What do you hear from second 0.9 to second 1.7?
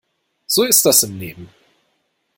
im Leben.